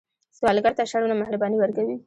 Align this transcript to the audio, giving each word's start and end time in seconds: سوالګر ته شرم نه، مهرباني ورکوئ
سوالګر 0.37 0.73
ته 0.77 0.83
شرم 0.91 1.07
نه، 1.11 1.15
مهرباني 1.21 1.57
ورکوئ 1.59 1.95